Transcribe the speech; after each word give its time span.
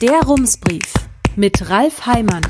Der 0.00 0.22
Rumsbrief 0.22 0.94
mit 1.36 1.68
Ralf 1.68 2.06
Heimann. 2.06 2.40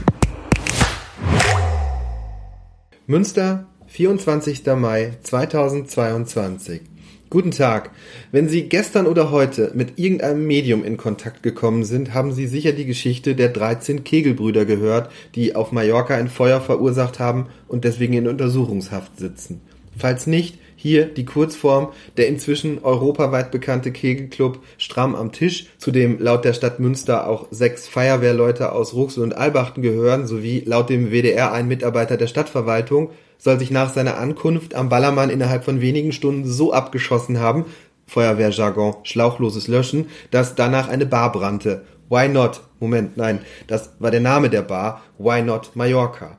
Münster, 3.09 3.67
24. 3.89 4.67
Mai 4.77 5.15
2022. 5.21 6.83
Guten 7.29 7.51
Tag. 7.51 7.91
Wenn 8.31 8.49
Sie 8.49 8.69
gestern 8.69 9.09
oder 9.09 9.33
heute 9.33 9.73
mit 9.75 9.99
irgendeinem 9.99 10.47
Medium 10.47 10.85
in 10.85 10.97
Kontakt 10.97 11.43
gekommen 11.43 11.83
sind, 11.83 12.15
haben 12.15 12.31
Sie 12.31 12.47
sicher 12.47 12.71
die 12.71 12.87
Geschichte 12.87 13.35
der 13.35 13.49
13 13.49 14.05
Kegelbrüder 14.05 14.65
gehört, 14.65 15.11
die 15.35 15.57
auf 15.57 15.73
Mallorca 15.73 16.15
ein 16.15 16.29
Feuer 16.29 16.61
verursacht 16.61 17.19
haben 17.19 17.49
und 17.67 17.83
deswegen 17.83 18.13
in 18.13 18.29
Untersuchungshaft 18.29 19.19
sitzen. 19.19 19.61
Falls 19.99 20.29
nicht, 20.29 20.61
hier 20.81 21.05
die 21.05 21.27
Kurzform 21.27 21.89
der 22.17 22.29
inzwischen 22.29 22.83
europaweit 22.83 23.51
bekannte 23.51 23.93
Kegelclub 23.93 24.61
Stramm 24.79 25.15
am 25.15 25.31
Tisch, 25.31 25.67
zu 25.77 25.91
dem 25.91 26.19
laut 26.19 26.47
der 26.47 26.55
Stadt 26.55 26.81
Münster 26.81 27.29
auch 27.29 27.49
sechs 27.51 27.87
Feuerwehrleute 27.87 28.73
aus 28.73 28.95
Ruxel 28.95 29.23
und 29.23 29.37
Albachten 29.37 29.83
gehören, 29.83 30.27
sowie 30.27 30.63
laut 30.65 30.89
dem 30.89 31.11
WDR 31.11 31.53
ein 31.53 31.69
Mitarbeiter 31.69 32.17
der 32.17 32.29
Stadtverwaltung, 32.29 33.11
soll 33.37 33.59
sich 33.59 33.71
nach 33.71 33.93
seiner 33.93 34.17
Ankunft 34.17 34.75
am 34.75 34.89
Ballermann 34.89 35.29
innerhalb 35.29 35.65
von 35.65 35.83
wenigen 35.83 36.13
Stunden 36.13 36.47
so 36.47 36.73
abgeschossen 36.73 37.41
haben, 37.41 37.67
Feuerwehrjargon, 38.07 38.97
schlauchloses 39.03 39.69
Löschen, 39.69 40.07
dass 40.31 40.55
danach 40.55 40.89
eine 40.89 41.05
Bar 41.05 41.31
brannte. 41.31 41.85
Why 42.09 42.29
not? 42.29 42.63
Moment, 42.81 43.19
nein, 43.19 43.41
das 43.67 43.91
war 43.99 44.11
der 44.11 44.21
Name 44.21 44.49
der 44.49 44.63
Bar. 44.63 45.03
Why 45.19 45.43
not 45.43 45.73
Mallorca? 45.75 46.39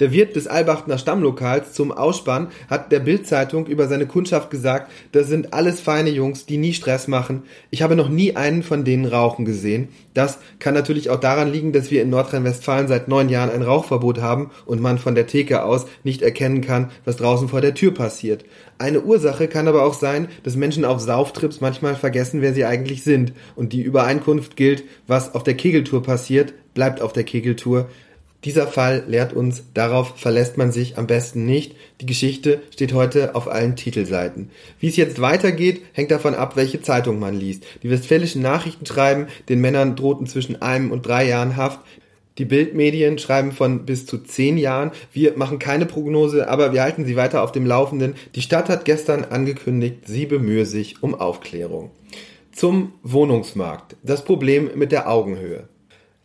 Der 0.00 0.12
Wirt 0.12 0.36
des 0.36 0.46
Albachtner 0.46 0.98
Stammlokals 0.98 1.72
zum 1.72 1.92
Ausspann 1.92 2.48
hat 2.68 2.92
der 2.92 3.00
Bildzeitung 3.00 3.66
über 3.66 3.88
seine 3.88 4.06
Kundschaft 4.06 4.50
gesagt, 4.50 4.90
das 5.12 5.28
sind 5.28 5.52
alles 5.52 5.80
feine 5.80 6.10
Jungs, 6.10 6.46
die 6.46 6.56
nie 6.56 6.72
Stress 6.72 7.08
machen. 7.08 7.42
Ich 7.70 7.82
habe 7.82 7.96
noch 7.96 8.08
nie 8.08 8.36
einen 8.36 8.62
von 8.62 8.84
denen 8.84 9.06
rauchen 9.06 9.44
gesehen. 9.44 9.88
Das 10.14 10.38
kann 10.58 10.74
natürlich 10.74 11.10
auch 11.10 11.20
daran 11.20 11.52
liegen, 11.52 11.72
dass 11.72 11.90
wir 11.90 12.02
in 12.02 12.10
Nordrhein-Westfalen 12.10 12.88
seit 12.88 13.08
neun 13.08 13.28
Jahren 13.28 13.50
ein 13.50 13.62
Rauchverbot 13.62 14.20
haben 14.20 14.50
und 14.66 14.80
man 14.80 14.98
von 14.98 15.14
der 15.14 15.26
Theke 15.26 15.64
aus 15.64 15.86
nicht 16.04 16.22
erkennen 16.22 16.60
kann, 16.60 16.90
was 17.04 17.16
draußen 17.16 17.48
vor 17.48 17.60
der 17.60 17.74
Tür 17.74 17.92
passiert. 17.92 18.44
Eine 18.78 19.02
Ursache 19.02 19.48
kann 19.48 19.68
aber 19.68 19.84
auch 19.84 19.94
sein, 19.94 20.28
dass 20.42 20.56
Menschen 20.56 20.84
auf 20.84 21.00
Sauftrips 21.00 21.60
manchmal 21.60 21.94
vergessen, 21.94 22.42
wer 22.42 22.54
sie 22.54 22.64
eigentlich 22.64 23.02
sind. 23.02 23.32
Und 23.54 23.72
die 23.72 23.82
Übereinkunft 23.82 24.56
gilt, 24.56 24.84
was 25.06 25.34
auf 25.34 25.44
der 25.44 25.54
Kegeltour 25.54 26.02
passiert, 26.02 26.54
bleibt 26.74 27.00
auf 27.00 27.12
der 27.12 27.24
Kegeltour. 27.24 27.88
Dieser 28.44 28.66
Fall 28.66 29.04
lehrt 29.08 29.32
uns, 29.32 29.64
darauf 29.72 30.18
verlässt 30.18 30.58
man 30.58 30.70
sich 30.70 30.98
am 30.98 31.06
besten 31.06 31.46
nicht. 31.46 31.76
Die 32.02 32.06
Geschichte 32.06 32.60
steht 32.70 32.92
heute 32.92 33.34
auf 33.34 33.48
allen 33.48 33.74
Titelseiten. 33.74 34.50
Wie 34.78 34.88
es 34.88 34.96
jetzt 34.96 35.20
weitergeht, 35.20 35.80
hängt 35.92 36.10
davon 36.10 36.34
ab, 36.34 36.54
welche 36.54 36.82
Zeitung 36.82 37.18
man 37.18 37.34
liest. 37.34 37.64
Die 37.82 37.88
westfälischen 37.88 38.42
Nachrichten 38.42 38.84
schreiben, 38.84 39.28
den 39.48 39.62
Männern 39.62 39.96
drohten 39.96 40.26
zwischen 40.26 40.60
einem 40.60 40.92
und 40.92 41.06
drei 41.06 41.26
Jahren 41.26 41.56
Haft. 41.56 41.80
Die 42.36 42.44
Bildmedien 42.44 43.18
schreiben 43.18 43.52
von 43.52 43.86
bis 43.86 44.04
zu 44.04 44.18
zehn 44.18 44.58
Jahren. 44.58 44.90
Wir 45.12 45.38
machen 45.38 45.58
keine 45.58 45.86
Prognose, 45.86 46.48
aber 46.48 46.72
wir 46.74 46.82
halten 46.82 47.06
sie 47.06 47.16
weiter 47.16 47.42
auf 47.44 47.52
dem 47.52 47.64
Laufenden. 47.64 48.14
Die 48.34 48.42
Stadt 48.42 48.68
hat 48.68 48.84
gestern 48.84 49.24
angekündigt, 49.24 50.06
sie 50.06 50.26
bemühe 50.26 50.66
sich 50.66 51.02
um 51.02 51.14
Aufklärung. 51.14 51.92
Zum 52.52 52.92
Wohnungsmarkt. 53.02 53.96
Das 54.02 54.24
Problem 54.24 54.70
mit 54.74 54.92
der 54.92 55.08
Augenhöhe. 55.08 55.68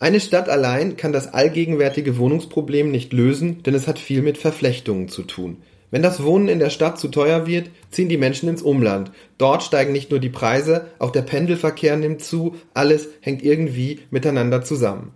Eine 0.01 0.21
Stadt 0.21 0.47
allein 0.47 0.95
kann 0.95 1.11
das 1.11 1.33
allgegenwärtige 1.33 2.17
Wohnungsproblem 2.17 2.89
nicht 2.89 3.11
lösen, 3.11 3.63
denn 3.63 3.75
es 3.75 3.85
hat 3.85 3.99
viel 3.99 4.21
mit 4.21 4.37
Verflechtungen 4.37 5.09
zu 5.09 5.23
tun. 5.23 5.57
Wenn 5.91 6.01
das 6.01 6.23
Wohnen 6.23 6.47
in 6.47 6.59
der 6.59 6.69
Stadt 6.69 6.97
zu 6.97 7.09
teuer 7.09 7.47
wird, 7.47 7.69
ziehen 7.91 8.07
die 8.07 8.17
Menschen 8.17 8.47
ins 8.47 8.61
Umland. 8.61 9.11
Dort 9.37 9.61
steigen 9.61 9.91
nicht 9.91 10.09
nur 10.09 10.21
die 10.21 10.29
Preise, 10.29 10.85
auch 10.99 11.11
der 11.11 11.23
Pendelverkehr 11.23 11.97
nimmt 11.97 12.23
zu, 12.23 12.55
alles 12.73 13.09
hängt 13.19 13.43
irgendwie 13.43 13.99
miteinander 14.09 14.63
zusammen. 14.63 15.11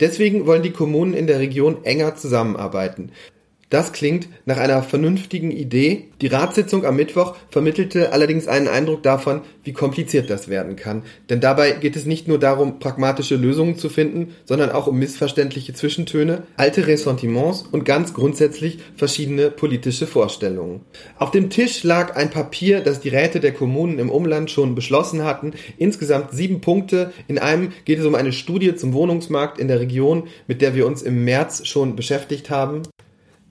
Deswegen 0.00 0.44
wollen 0.44 0.62
die 0.62 0.72
Kommunen 0.72 1.14
in 1.14 1.26
der 1.26 1.38
Region 1.38 1.84
enger 1.84 2.16
zusammenarbeiten. 2.16 3.12
Das 3.68 3.92
klingt 3.92 4.28
nach 4.44 4.58
einer 4.58 4.80
vernünftigen 4.84 5.50
Idee. 5.50 6.04
Die 6.20 6.28
Ratssitzung 6.28 6.84
am 6.84 6.94
Mittwoch 6.94 7.34
vermittelte 7.50 8.12
allerdings 8.12 8.46
einen 8.46 8.68
Eindruck 8.68 9.02
davon, 9.02 9.40
wie 9.64 9.72
kompliziert 9.72 10.30
das 10.30 10.48
werden 10.48 10.76
kann. 10.76 11.02
Denn 11.30 11.40
dabei 11.40 11.72
geht 11.72 11.96
es 11.96 12.06
nicht 12.06 12.28
nur 12.28 12.38
darum, 12.38 12.78
pragmatische 12.78 13.34
Lösungen 13.34 13.76
zu 13.76 13.88
finden, 13.88 14.36
sondern 14.44 14.70
auch 14.70 14.86
um 14.86 14.96
missverständliche 15.00 15.74
Zwischentöne, 15.74 16.44
alte 16.56 16.86
Ressentiments 16.86 17.64
und 17.72 17.84
ganz 17.84 18.14
grundsätzlich 18.14 18.78
verschiedene 18.94 19.50
politische 19.50 20.06
Vorstellungen. 20.06 20.82
Auf 21.18 21.32
dem 21.32 21.50
Tisch 21.50 21.82
lag 21.82 22.14
ein 22.14 22.30
Papier, 22.30 22.82
das 22.82 23.00
die 23.00 23.08
Räte 23.08 23.40
der 23.40 23.52
Kommunen 23.52 23.98
im 23.98 24.10
Umland 24.10 24.48
schon 24.48 24.76
beschlossen 24.76 25.24
hatten. 25.24 25.54
Insgesamt 25.76 26.30
sieben 26.30 26.60
Punkte. 26.60 27.12
In 27.26 27.40
einem 27.40 27.72
geht 27.84 27.98
es 27.98 28.06
um 28.06 28.14
eine 28.14 28.32
Studie 28.32 28.76
zum 28.76 28.92
Wohnungsmarkt 28.92 29.58
in 29.58 29.66
der 29.66 29.80
Region, 29.80 30.28
mit 30.46 30.62
der 30.62 30.76
wir 30.76 30.86
uns 30.86 31.02
im 31.02 31.24
März 31.24 31.66
schon 31.66 31.96
beschäftigt 31.96 32.48
haben. 32.48 32.82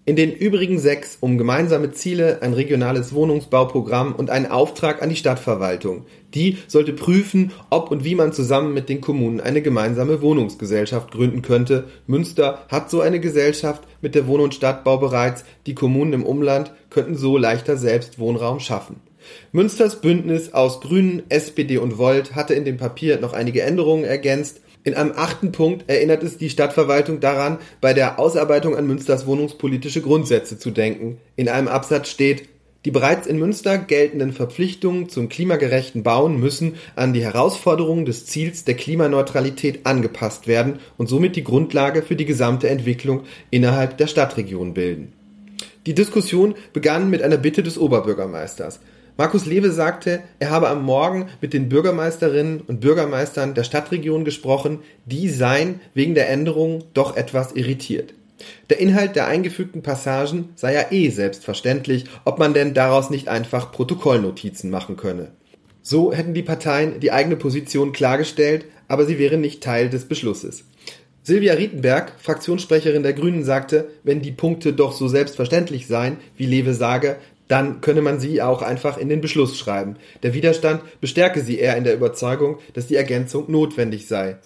In 0.08 0.16
den 0.16 0.32
übrigen 0.32 0.78
sechs 0.78 1.18
um 1.20 1.40
gemeinsame 1.40 1.92
Ziele, 1.92 2.44
ein 2.44 2.54
regionales 2.54 3.12
Wohnungsbauprogramm 3.16 4.14
und 4.14 4.30
einen 4.30 4.46
Auftrag 4.46 5.02
an 5.02 5.10
die 5.10 5.16
Stadtverwaltung. 5.16 6.06
Die 6.36 6.60
sollte 6.68 6.94
prüfen, 6.94 7.52
ob 7.72 7.90
und 7.90 8.04
wie 8.04 8.14
man 8.14 8.32
zusammen 8.32 8.76
mit 8.76 8.88
den 8.88 9.02
Kommunen 9.02 9.42
eine 9.42 9.64
gemeinsame 9.64 10.22
Wohnungsgesellschaft 10.22 11.10
gründen 11.10 11.42
könnte. 11.42 11.86
Münster 12.06 12.66
hat 12.68 12.92
so 12.92 13.02
eine 13.02 13.20
Gesellschaft 13.20 13.82
mit 14.02 14.14
der 14.14 14.28
Wohn- 14.28 14.42
und 14.42 14.54
Stadtbau 14.54 14.98
bereits. 14.98 15.44
Die 15.66 15.74
Kommunen 15.74 16.14
im 16.14 16.24
Umland 16.24 16.72
könnten 16.92 17.16
so 17.16 17.36
leichter 17.36 17.76
selbst 17.76 18.20
Wohnraum 18.20 18.60
schaffen. 18.60 18.98
Münsters 19.52 20.02
Bündnis 20.02 20.54
aus 20.54 20.82
Grünen, 20.82 21.24
SPD 21.30 21.80
und 21.80 21.98
Volt 21.98 22.36
hatte 22.36 22.54
in 22.54 22.64
dem 22.64 22.78
Papier 22.78 23.20
noch 23.20 23.34
einige 23.34 23.64
Änderungen 23.64 24.04
ergänzt. 24.04 24.62
In 24.86 24.94
einem 24.94 25.14
achten 25.16 25.52
Punkt 25.52 25.90
erinnert 25.90 26.22
es 26.22 26.38
die 26.38 26.52
Stadtverwaltung 26.52 27.20
daran, 27.20 27.58
bei 27.82 27.94
der 27.94 28.20
Ausarbeitung 28.20 28.78
an 28.78 28.86
Münsters 28.86 29.26
wohnungspolitische 29.26 30.02
Grundsätze 30.02 30.60
zu 30.60 30.70
denken. 30.70 31.18
In 31.36 31.50
einem 31.50 31.68
Absatz 31.68 32.08
steht, 32.08 32.44
die 32.86 32.92
bereits 32.92 33.26
in 33.26 33.40
Münster 33.40 33.80
geltenden 33.80 34.32
Verpflichtungen 34.32 35.10
zum 35.10 35.28
klimagerechten 35.28 36.04
Bauen 36.04 36.40
müssen 36.40 36.76
an 36.96 37.14
die 37.14 37.24
Herausforderungen 37.24 38.06
des 38.06 38.28
Ziels 38.28 38.64
der 38.64 38.76
Klimaneutralität 38.76 39.88
angepasst 39.88 40.46
werden 40.46 40.78
und 40.98 41.10
somit 41.10 41.36
die 41.36 41.44
Grundlage 41.44 42.04
für 42.04 42.16
die 42.16 42.26
gesamte 42.26 42.70
Entwicklung 42.70 43.24
innerhalb 43.50 43.98
der 43.98 44.06
Stadtregion 44.06 44.76
bilden. 44.76 45.14
Die 45.88 45.96
Diskussion 45.96 46.54
begann 46.74 47.10
mit 47.10 47.24
einer 47.24 47.38
Bitte 47.38 47.64
des 47.64 47.80
Oberbürgermeisters. 47.80 48.80
Markus 49.18 49.46
Lewe 49.46 49.72
sagte, 49.72 50.24
er 50.40 50.50
habe 50.50 50.68
am 50.68 50.84
Morgen 50.84 51.28
mit 51.40 51.54
den 51.54 51.70
Bürgermeisterinnen 51.70 52.60
und 52.60 52.82
Bürgermeistern 52.82 53.54
der 53.54 53.64
Stadtregion 53.64 54.26
gesprochen, 54.26 54.80
die 55.06 55.30
seien 55.30 55.80
wegen 55.94 56.16
der 56.16 56.30
Änderungen 56.30 56.84
doch 56.94 57.16
etwas 57.16 57.54
irritiert. 57.54 58.14
Der 58.70 58.82
Inhalt 58.82 59.16
der 59.16 59.28
eingefügten 59.28 59.82
Passagen 59.82 60.50
sei 60.56 60.74
ja 60.74 60.92
eh 60.92 61.10
selbstverständlich, 61.10 62.06
ob 62.26 62.40
man 62.40 62.54
denn 62.54 62.74
daraus 62.74 63.10
nicht 63.10 63.30
einfach 63.30 63.72
Protokollnotizen 63.72 64.70
machen 64.70 64.98
könne. 64.98 65.32
So 65.82 66.12
hätten 66.12 66.34
die 66.34 66.44
Parteien 66.44 67.00
die 67.00 67.14
eigene 67.14 67.38
Position 67.38 67.94
klargestellt, 67.94 68.66
aber 68.90 69.06
sie 69.06 69.18
wären 69.18 69.40
nicht 69.40 69.64
Teil 69.64 69.90
des 69.90 70.06
Beschlusses. 70.06 70.66
Silvia 71.24 71.56
Rietenberg, 71.56 72.14
Fraktionssprecherin 72.20 73.02
der 73.02 73.14
Grünen, 73.14 73.44
sagte, 73.44 73.88
wenn 74.04 74.22
die 74.22 74.32
Punkte 74.32 74.74
doch 74.74 74.92
so 74.92 75.08
selbstverständlich 75.08 75.88
seien, 75.88 76.18
wie 76.38 76.46
Lewe 76.46 76.76
sage, 76.76 77.16
dann 77.48 77.82
könne 77.82 78.02
man 78.02 78.20
sie 78.20 78.42
auch 78.42 78.62
einfach 78.62 78.98
in 78.98 79.10
den 79.10 79.22
Beschluss 79.22 79.58
schreiben. 79.58 79.96
Der 80.24 80.34
Widerstand 80.34 80.82
bestärke 81.02 81.42
sie 81.42 81.60
eher 81.60 81.78
in 81.78 81.84
der 81.84 81.96
Überzeugung, 81.96 82.58
dass 82.74 82.88
die 82.88 82.96
Ergänzung 82.96 83.52
notwendig 83.52 84.08
sei. 84.08 84.38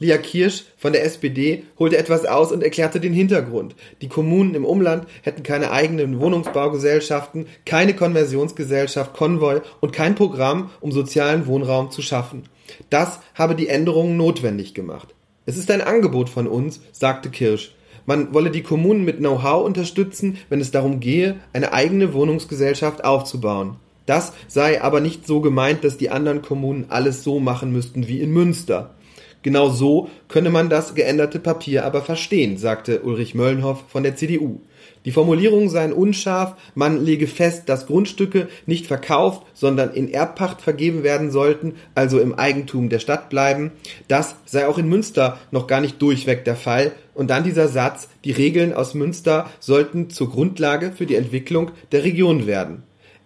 Lia 0.00 0.16
Kirsch 0.16 0.64
von 0.76 0.92
der 0.92 1.04
SPD 1.04 1.64
holte 1.78 1.98
etwas 1.98 2.24
aus 2.24 2.52
und 2.52 2.62
erklärte 2.62 3.00
den 3.00 3.12
Hintergrund. 3.12 3.74
Die 4.00 4.08
Kommunen 4.08 4.54
im 4.54 4.64
Umland 4.64 5.08
hätten 5.22 5.42
keine 5.42 5.72
eigenen 5.72 6.20
Wohnungsbaugesellschaften, 6.20 7.46
keine 7.66 7.94
Konversionsgesellschaft 7.94 9.12
Konvoi 9.14 9.60
und 9.80 9.92
kein 9.92 10.14
Programm, 10.14 10.70
um 10.80 10.92
sozialen 10.92 11.48
Wohnraum 11.48 11.90
zu 11.90 12.00
schaffen. 12.00 12.44
Das 12.90 13.18
habe 13.34 13.56
die 13.56 13.68
Änderungen 13.68 14.16
notwendig 14.16 14.72
gemacht. 14.72 15.14
Es 15.46 15.56
ist 15.56 15.70
ein 15.70 15.80
Angebot 15.80 16.28
von 16.28 16.46
uns, 16.46 16.80
sagte 16.92 17.30
Kirsch. 17.30 17.74
Man 18.08 18.32
wolle 18.32 18.50
die 18.50 18.62
Kommunen 18.62 19.04
mit 19.04 19.18
Know-how 19.18 19.66
unterstützen, 19.66 20.38
wenn 20.48 20.62
es 20.62 20.70
darum 20.70 20.98
gehe, 20.98 21.36
eine 21.52 21.74
eigene 21.74 22.14
Wohnungsgesellschaft 22.14 23.04
aufzubauen. 23.04 23.76
Das 24.06 24.32
sei 24.46 24.80
aber 24.80 25.00
nicht 25.00 25.26
so 25.26 25.42
gemeint, 25.42 25.84
dass 25.84 25.98
die 25.98 26.08
anderen 26.08 26.40
Kommunen 26.40 26.86
alles 26.88 27.22
so 27.22 27.38
machen 27.38 27.70
müssten 27.70 28.08
wie 28.08 28.22
in 28.22 28.30
Münster. 28.30 28.94
Genau 29.42 29.68
so 29.68 30.08
könne 30.28 30.48
man 30.48 30.70
das 30.70 30.94
geänderte 30.94 31.38
Papier 31.38 31.84
aber 31.84 32.00
verstehen, 32.00 32.56
sagte 32.56 33.02
Ulrich 33.02 33.34
Möllenhoff 33.34 33.84
von 33.88 34.04
der 34.04 34.16
CDU. 34.16 34.62
Die 35.04 35.12
Formulierungen 35.12 35.68
seien 35.68 35.92
unscharf, 35.92 36.54
man 36.74 37.04
lege 37.04 37.26
fest, 37.26 37.68
dass 37.68 37.86
Grundstücke 37.86 38.48
nicht 38.66 38.86
verkauft, 38.86 39.42
sondern 39.54 39.92
in 39.92 40.12
Erbpacht 40.12 40.60
vergeben 40.60 41.02
werden 41.02 41.30
sollten, 41.30 41.74
also 41.94 42.20
im 42.20 42.34
Eigentum 42.34 42.88
der 42.88 42.98
Stadt 42.98 43.30
bleiben. 43.30 43.72
Das 44.08 44.36
sei 44.44 44.66
auch 44.66 44.78
in 44.78 44.88
Münster 44.88 45.38
noch 45.50 45.66
gar 45.66 45.80
nicht 45.80 46.00
durchweg 46.02 46.44
der 46.44 46.56
Fall. 46.56 46.92
Und 47.14 47.30
dann 47.30 47.44
dieser 47.44 47.68
Satz, 47.68 48.08
die 48.24 48.32
Regeln 48.32 48.72
aus 48.72 48.94
Münster 48.94 49.50
sollten 49.60 50.10
zur 50.10 50.30
Grundlage 50.30 50.92
für 50.92 51.06
die 51.06 51.16
Entwicklung 51.16 51.70
der 51.92 52.04
Region 52.04 52.46
werden. 52.46 52.82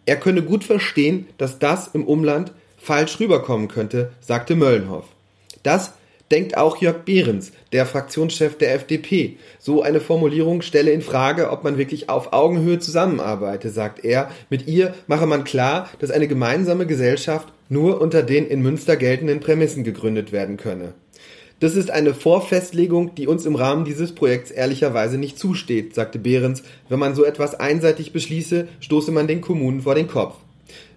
Er 0.07 0.17
könne 0.17 0.43
gut 0.43 0.65
verstehen, 0.65 1.27
dass 1.39 1.59
das 1.59 1.91
im 1.93 2.05
Umland 2.05 2.53
falsch 2.77 3.21
rüberkommen 3.21 3.69
könnte, 3.69 4.11
sagte 4.21 4.57
Möllenhoff. 4.57 5.05
Das 5.63 5.93
denkt 6.33 6.57
auch 6.57 6.79
Jörg 6.79 7.05
Behrens, 7.05 7.53
der 7.73 7.87
Fraktionschef 7.87 8.57
der 8.57 8.75
FDP. 8.75 9.37
So 9.59 9.83
eine 9.83 10.01
Formulierung 10.01 10.63
stelle 10.63 10.91
in 10.91 11.03
Frage, 11.03 11.51
ob 11.51 11.63
man 11.63 11.79
wirklich 11.79 12.09
auf 12.09 12.33
Augenhöhe 12.33 12.79
zusammenarbeite, 12.79 13.69
sagt 13.69 14.05
er. 14.05 14.31
Mit 14.51 14.67
ihr 14.67 14.95
mache 15.07 15.27
man 15.27 15.45
klar, 15.45 15.89
dass 16.01 16.11
eine 16.11 16.27
gemeinsame 16.27 16.87
Gesellschaft 16.87 17.53
nur 17.69 18.01
unter 18.01 18.23
den 18.23 18.47
in 18.47 18.63
Münster 18.63 18.97
geltenden 18.97 19.41
Prämissen 19.41 19.85
gegründet 19.85 20.33
werden 20.33 20.57
könne. 20.57 20.95
Das 21.61 21.77
ist 21.77 21.93
eine 21.93 22.13
Vorfestlegung, 22.13 23.15
die 23.15 23.29
uns 23.29 23.47
im 23.47 23.55
Rahmen 23.55 23.85
dieses 23.85 24.17
Projekts 24.17 24.51
ehrlicherweise 24.51 25.17
nicht 25.17 25.39
zusteht, 25.39 25.95
sagte 25.95 26.19
Behrens. 26.19 26.65
Wenn 26.89 26.99
man 26.99 27.15
so 27.15 27.25
etwas 27.25 27.55
einseitig 27.55 28.13
beschließe, 28.13 28.67
stoße 28.81 29.13
man 29.13 29.29
den 29.29 29.43
Kommunen 29.43 29.83
vor 29.83 29.95
den 29.95 30.09
Kopf. 30.09 30.35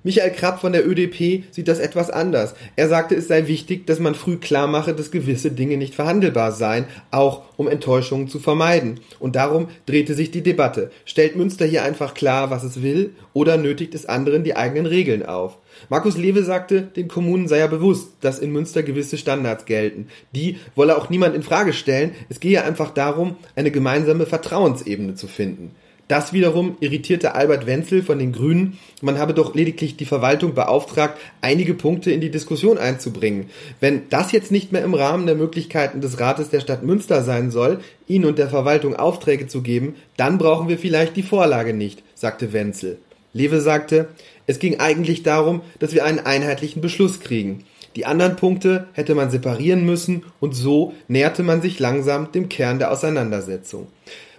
Michael 0.05 0.33
Krapp 0.33 0.61
von 0.61 0.71
der 0.71 0.87
ÖDP 0.87 1.45
sieht 1.49 1.67
das 1.67 1.79
etwas 1.79 2.11
anders. 2.11 2.53
Er 2.75 2.87
sagte, 2.87 3.15
es 3.15 3.27
sei 3.27 3.47
wichtig, 3.47 3.87
dass 3.87 3.97
man 3.97 4.13
früh 4.13 4.37
klar 4.37 4.67
mache, 4.67 4.93
dass 4.93 5.09
gewisse 5.09 5.49
Dinge 5.49 5.77
nicht 5.77 5.95
verhandelbar 5.95 6.51
seien, 6.51 6.85
auch 7.09 7.41
um 7.57 7.67
Enttäuschungen 7.67 8.27
zu 8.27 8.37
vermeiden. 8.37 8.99
Und 9.17 9.35
darum 9.35 9.67
drehte 9.87 10.13
sich 10.13 10.29
die 10.29 10.43
Debatte. 10.43 10.91
Stellt 11.05 11.35
Münster 11.35 11.65
hier 11.65 11.81
einfach 11.81 12.13
klar, 12.13 12.51
was 12.51 12.63
es 12.63 12.83
will, 12.83 13.15
oder 13.33 13.57
nötigt 13.57 13.95
es 13.95 14.05
anderen 14.05 14.43
die 14.43 14.55
eigenen 14.55 14.85
Regeln 14.85 15.25
auf? 15.25 15.57
Markus 15.89 16.17
Lewe 16.17 16.43
sagte, 16.43 16.83
den 16.83 17.07
Kommunen 17.07 17.47
sei 17.47 17.57
ja 17.57 17.67
bewusst, 17.67 18.09
dass 18.21 18.37
in 18.37 18.51
Münster 18.51 18.83
gewisse 18.83 19.17
Standards 19.17 19.65
gelten. 19.65 20.09
Die 20.35 20.59
wolle 20.75 20.99
auch 20.99 21.09
niemand 21.09 21.35
in 21.35 21.41
Frage 21.41 21.73
stellen. 21.73 22.11
Es 22.29 22.39
gehe 22.39 22.63
einfach 22.63 22.91
darum, 22.91 23.37
eine 23.55 23.71
gemeinsame 23.71 24.27
Vertrauensebene 24.27 25.15
zu 25.15 25.25
finden. 25.25 25.71
Das 26.07 26.33
wiederum 26.33 26.77
irritierte 26.81 27.33
Albert 27.33 27.65
Wenzel 27.65 28.03
von 28.03 28.19
den 28.19 28.31
Grünen. 28.31 28.77
Man 29.01 29.17
habe 29.17 29.33
doch 29.33 29.55
lediglich 29.55 29.97
die 29.97 30.05
Verwaltung 30.05 30.53
beauftragt, 30.53 31.17
einige 31.41 31.73
Punkte 31.73 32.11
in 32.11 32.21
die 32.21 32.29
Diskussion 32.29 32.77
einzubringen. 32.77 33.49
Wenn 33.79 34.07
das 34.09 34.31
jetzt 34.31 34.51
nicht 34.51 34.71
mehr 34.71 34.83
im 34.83 34.93
Rahmen 34.93 35.25
der 35.25 35.33
Möglichkeiten 35.33 36.01
des 36.01 36.19
Rates 36.19 36.49
der 36.49 36.59
Stadt 36.59 36.83
Münster 36.83 37.23
sein 37.23 37.49
soll, 37.49 37.79
Ihnen 38.07 38.25
und 38.25 38.37
der 38.37 38.49
Verwaltung 38.49 38.95
Aufträge 38.95 39.47
zu 39.47 39.63
geben, 39.63 39.95
dann 40.15 40.37
brauchen 40.37 40.69
wir 40.69 40.77
vielleicht 40.77 41.15
die 41.15 41.23
Vorlage 41.23 41.73
nicht, 41.73 42.03
sagte 42.13 42.53
Wenzel. 42.53 42.99
Lewe 43.33 43.59
sagte, 43.59 44.09
es 44.45 44.59
ging 44.59 44.79
eigentlich 44.79 45.23
darum, 45.23 45.61
dass 45.79 45.93
wir 45.93 46.05
einen 46.05 46.19
einheitlichen 46.19 46.81
Beschluss 46.81 47.19
kriegen. 47.19 47.63
Die 47.95 48.05
anderen 48.05 48.35
Punkte 48.35 48.87
hätte 48.93 49.15
man 49.15 49.31
separieren 49.31 49.85
müssen 49.85 50.23
und 50.39 50.53
so 50.53 50.93
näherte 51.07 51.41
man 51.41 51.61
sich 51.61 51.79
langsam 51.79 52.31
dem 52.31 52.47
Kern 52.47 52.77
der 52.77 52.91
Auseinandersetzung. 52.91 53.87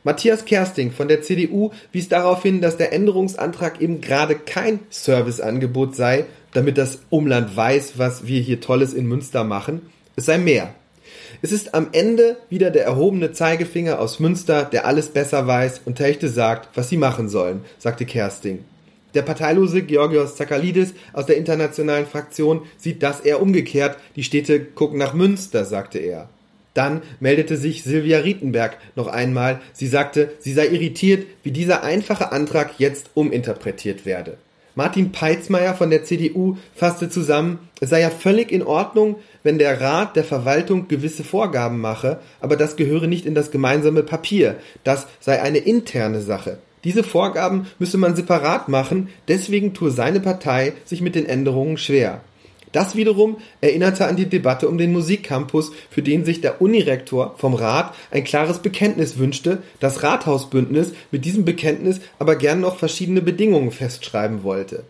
Matthias 0.06 0.44
Kersting 0.44 0.92
von 0.92 1.08
der 1.08 1.22
CDU 1.22 1.72
wies 1.90 2.08
darauf 2.08 2.44
hin, 2.44 2.60
dass 2.60 2.76
der 2.76 2.92
Änderungsantrag 2.92 3.80
eben 3.80 4.00
gerade 4.00 4.36
kein 4.36 4.78
Serviceangebot 4.88 5.96
sei, 5.96 6.26
damit 6.52 6.78
das 6.78 7.00
Umland 7.10 7.56
weiß, 7.56 7.94
was 7.98 8.24
wir 8.24 8.40
hier 8.40 8.60
Tolles 8.60 8.94
in 8.94 9.06
Münster 9.06 9.42
machen. 9.42 9.82
Es 10.14 10.26
sei 10.26 10.38
mehr. 10.38 10.72
Es 11.42 11.50
ist 11.50 11.74
am 11.74 11.88
Ende 11.90 12.36
wieder 12.48 12.70
der 12.70 12.84
erhobene 12.84 13.32
Zeigefinger 13.32 13.98
aus 13.98 14.20
Münster, 14.20 14.62
der 14.62 14.86
alles 14.86 15.08
besser 15.08 15.48
weiß 15.48 15.80
und 15.84 15.96
Techte 15.96 16.28
sagt, 16.28 16.76
was 16.76 16.88
sie 16.88 16.98
machen 16.98 17.28
sollen, 17.28 17.62
sagte 17.78 18.06
Kersting. 18.06 18.60
Der 19.14 19.22
parteilose 19.22 19.82
Georgios 19.82 20.36
Zakalidis 20.36 20.94
aus 21.14 21.26
der 21.26 21.36
internationalen 21.36 22.06
Fraktion 22.06 22.62
sieht 22.76 23.02
das 23.02 23.18
eher 23.22 23.42
umgekehrt. 23.42 23.98
Die 24.14 24.22
Städte 24.22 24.60
gucken 24.60 25.00
nach 25.00 25.14
Münster, 25.14 25.64
sagte 25.64 25.98
er. 25.98 26.28
Dann 26.76 27.00
meldete 27.20 27.56
sich 27.56 27.84
Silvia 27.84 28.18
Rietenberg 28.18 28.76
noch 28.96 29.06
einmal. 29.06 29.60
Sie 29.72 29.86
sagte, 29.86 30.32
sie 30.40 30.52
sei 30.52 30.66
irritiert, 30.68 31.26
wie 31.42 31.50
dieser 31.50 31.82
einfache 31.82 32.32
Antrag 32.32 32.72
jetzt 32.78 33.10
uminterpretiert 33.14 34.04
werde. 34.04 34.36
Martin 34.74 35.10
Peitzmeier 35.10 35.74
von 35.74 35.88
der 35.88 36.04
CDU 36.04 36.58
fasste 36.74 37.08
zusammen, 37.08 37.60
es 37.80 37.88
sei 37.88 38.02
ja 38.02 38.10
völlig 38.10 38.52
in 38.52 38.62
Ordnung, 38.62 39.16
wenn 39.42 39.58
der 39.58 39.80
Rat 39.80 40.16
der 40.16 40.24
Verwaltung 40.24 40.86
gewisse 40.86 41.24
Vorgaben 41.24 41.80
mache, 41.80 42.20
aber 42.40 42.56
das 42.56 42.76
gehöre 42.76 43.06
nicht 43.06 43.24
in 43.24 43.34
das 43.34 43.50
gemeinsame 43.50 44.02
Papier. 44.02 44.56
Das 44.84 45.06
sei 45.18 45.40
eine 45.40 45.58
interne 45.58 46.20
Sache. 46.20 46.58
Diese 46.84 47.02
Vorgaben 47.02 47.66
müsse 47.78 47.96
man 47.96 48.16
separat 48.16 48.68
machen, 48.68 49.08
deswegen 49.28 49.72
tue 49.72 49.90
seine 49.90 50.20
Partei 50.20 50.74
sich 50.84 51.00
mit 51.00 51.14
den 51.14 51.24
Änderungen 51.24 51.78
schwer. 51.78 52.20
Das 52.76 52.94
wiederum 52.94 53.38
erinnerte 53.62 54.06
an 54.06 54.16
die 54.16 54.28
Debatte 54.28 54.68
um 54.68 54.76
den 54.76 54.92
Musikcampus, 54.92 55.72
für 55.88 56.02
den 56.02 56.26
sich 56.26 56.42
der 56.42 56.60
Unirektor 56.60 57.34
vom 57.38 57.54
Rat 57.54 57.94
ein 58.10 58.22
klares 58.22 58.58
Bekenntnis 58.58 59.16
wünschte, 59.16 59.62
das 59.80 60.02
Rathausbündnis 60.02 60.92
mit 61.10 61.24
diesem 61.24 61.46
Bekenntnis 61.46 62.02
aber 62.18 62.36
gern 62.36 62.60
noch 62.60 62.76
verschiedene 62.76 63.22
Bedingungen 63.22 63.70
festschreiben 63.70 64.42
wollte. 64.42 64.84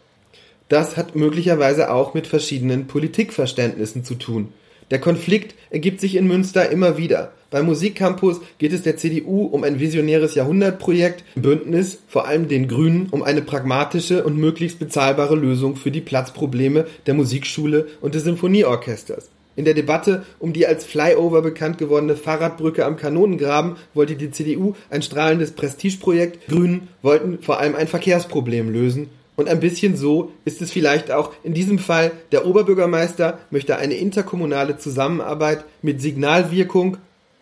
Das 0.69 0.97
hat 0.97 1.15
möglicherweise 1.15 1.93
auch 1.93 2.13
mit 2.13 2.27
verschiedenen 2.27 2.89
Politikverständnissen 2.89 4.03
zu 4.03 4.17
tun. 4.17 4.53
Der 4.91 4.99
Konflikt 4.99 5.55
ergibt 5.71 6.01
sich 6.01 6.17
in 6.17 6.27
Münster 6.27 6.69
immer 6.69 6.99
wieder. 6.99 7.31
Beim 7.51 7.67
Musikcampus 7.67 8.41
geht 8.59 8.73
es 8.73 8.83
der 8.83 8.97
CDU 8.97 9.45
um 9.45 9.63
ein 9.63 9.79
visionäres 9.79 10.35
Jahrhundertprojekt, 10.35 11.23
im 11.37 11.43
Bündnis, 11.43 11.99
vor 12.09 12.27
allem 12.27 12.49
den 12.49 12.67
Grünen, 12.67 13.07
um 13.13 13.23
eine 13.23 13.41
pragmatische 13.41 14.25
und 14.25 14.37
möglichst 14.37 14.81
bezahlbare 14.81 15.37
Lösung 15.37 15.77
für 15.77 15.93
die 15.93 16.01
Platzprobleme 16.01 16.87
der 17.07 17.15
Musikschule 17.15 17.87
und 18.01 18.17
des 18.17 18.25
Sinfonieorchesters. 18.25 19.31
In 19.55 19.65
der 19.65 19.75
Debatte 19.75 20.27
um 20.41 20.53
die 20.53 20.67
als 20.67 20.85
Flyover 20.85 21.41
bekannt 21.41 21.79
gewordene 21.79 22.17
Fahrradbrücke 22.17 22.85
am 22.85 22.97
Kanonengraben 22.97 23.77
wollte 23.95 24.17
die 24.17 24.33
CDU 24.33 24.75
ein 24.91 25.03
strahlendes 25.03 25.53
Prestigeprojekt, 25.53 26.49
Grünen 26.49 26.89
wollten 27.01 27.39
vor 27.41 27.61
allem 27.61 27.77
ein 27.77 27.89
Verkehrsproblem 27.89 28.71
lösen 28.71 29.09
und 29.37 29.49
ein 29.49 29.61
bisschen 29.61 29.97
so 29.97 30.33
ist 30.45 30.61
es 30.63 30.73
vielleicht 30.73 31.11
auch 31.11 31.33
in 31.45 31.55
diesem 31.55 31.79
Fall. 31.79 32.13
Der 32.33 32.47
Oberbürgermeister 32.47 33.39
möchte 33.51 33.77
eine 33.77 33.95
interkommunale 33.95 34.79
Zusammenarbeit 34.79 35.65
mit 35.83 36.01
Signalwirkung, 36.01 36.97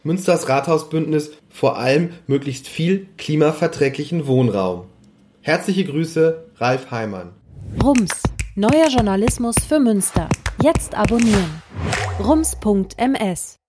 Münsters 0.05 0.49
Rathausbündnis, 0.49 1.33
vor 1.49 1.79
allem 1.79 2.11
möglichst 2.27 2.69
viel 2.69 3.09
klimaverträglichen 3.17 4.27
Wohnraum. 4.27 4.85
Herzliche 5.41 5.85
Grüße, 5.85 6.45
Ralf 6.57 6.91
Heimann. 6.91 7.33
Rums, 7.83 8.23
neuer 8.55 8.89
Journalismus 8.89 9.57
für 9.67 9.81
Münster. 9.81 10.29
Jetzt 10.63 10.95
abonnieren. 10.95 11.63
rums.ms 12.21 13.64